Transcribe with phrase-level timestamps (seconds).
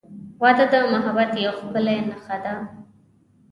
[0.41, 2.53] •واده د محبت یوه ښکلی نښه ده.